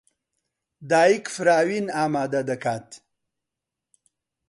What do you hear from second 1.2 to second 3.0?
فراوین ئامادە دەکات.